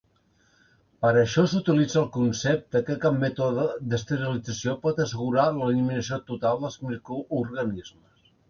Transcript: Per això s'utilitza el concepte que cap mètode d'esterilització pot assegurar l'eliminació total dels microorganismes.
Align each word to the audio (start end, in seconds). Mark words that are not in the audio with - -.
Per 1.05 1.09
això 1.23 1.43
s'utilitza 1.51 1.99
el 2.01 2.07
concepte 2.15 2.81
que 2.89 2.97
cap 3.05 3.19
mètode 3.25 3.67
d'esterilització 3.91 4.75
pot 4.87 5.05
assegurar 5.07 5.47
l'eliminació 5.59 6.23
total 6.33 6.65
dels 6.65 6.83
microorganismes. 6.89 8.31